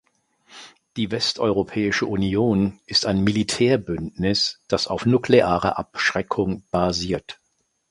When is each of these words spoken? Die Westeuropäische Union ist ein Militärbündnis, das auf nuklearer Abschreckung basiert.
Die 0.97 1.11
Westeuropäische 1.11 2.07
Union 2.07 2.79
ist 2.87 3.05
ein 3.05 3.23
Militärbündnis, 3.23 4.59
das 4.67 4.87
auf 4.87 5.05
nuklearer 5.05 5.77
Abschreckung 5.77 6.63
basiert. 6.71 7.39